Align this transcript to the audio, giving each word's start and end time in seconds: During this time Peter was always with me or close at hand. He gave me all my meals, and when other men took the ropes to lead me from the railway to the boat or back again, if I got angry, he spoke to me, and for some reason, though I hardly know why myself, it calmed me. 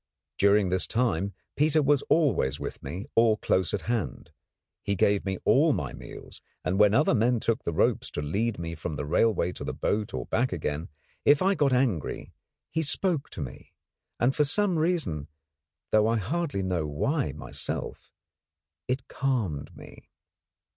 During 0.39 0.69
this 0.69 0.87
time 0.87 1.33
Peter 1.55 1.79
was 1.83 2.01
always 2.09 2.59
with 2.59 2.81
me 2.81 3.05
or 3.13 3.37
close 3.37 3.71
at 3.71 3.81
hand. 3.81 4.31
He 4.81 4.95
gave 4.95 5.23
me 5.25 5.37
all 5.45 5.73
my 5.73 5.93
meals, 5.93 6.41
and 6.65 6.79
when 6.79 6.95
other 6.95 7.13
men 7.13 7.39
took 7.39 7.63
the 7.63 7.71
ropes 7.71 8.09
to 8.13 8.21
lead 8.23 8.57
me 8.57 8.73
from 8.73 8.95
the 8.95 9.05
railway 9.05 9.51
to 9.51 9.63
the 9.63 9.75
boat 9.75 10.11
or 10.11 10.25
back 10.25 10.51
again, 10.51 10.89
if 11.23 11.43
I 11.43 11.53
got 11.53 11.71
angry, 11.71 12.33
he 12.71 12.81
spoke 12.81 13.29
to 13.29 13.41
me, 13.41 13.73
and 14.19 14.35
for 14.35 14.43
some 14.43 14.79
reason, 14.79 15.27
though 15.91 16.07
I 16.07 16.17
hardly 16.17 16.63
know 16.63 16.87
why 16.87 17.31
myself, 17.33 18.11
it 18.87 19.07
calmed 19.07 19.77
me. 19.77 20.09